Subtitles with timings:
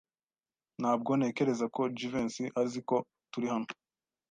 [0.79, 2.95] Ntabwo ntekereza ko Jivency azi ko
[3.31, 3.67] turi hano.